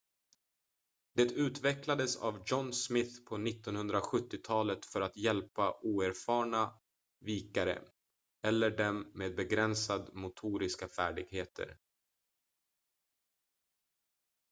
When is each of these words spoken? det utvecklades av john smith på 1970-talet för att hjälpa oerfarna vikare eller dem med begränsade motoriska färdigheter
det 1.15 1.23
utvecklades 1.31 2.15
av 2.17 2.43
john 2.45 2.73
smith 2.73 3.21
på 3.25 3.37
1970-talet 3.37 4.85
för 4.85 5.01
att 5.01 5.17
hjälpa 5.17 5.79
oerfarna 5.81 6.79
vikare 7.19 7.81
eller 8.43 8.71
dem 8.77 9.11
med 9.13 9.35
begränsade 9.35 10.09
motoriska 10.13 10.87
färdigheter 10.87 11.77